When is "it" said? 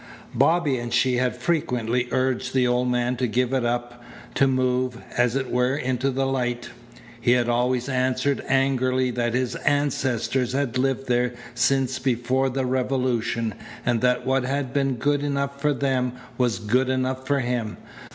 3.53-3.63, 5.35-5.51